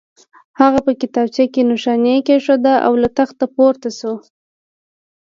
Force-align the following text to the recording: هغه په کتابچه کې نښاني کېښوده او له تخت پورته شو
هغه 0.59 0.79
په 0.85 0.91
کتابچه 1.01 1.45
کې 1.53 1.61
نښاني 1.69 2.15
کېښوده 2.27 2.73
او 2.85 2.93
له 3.01 3.09
تخت 3.17 3.37
پورته 3.55 3.89
شو 3.97 4.13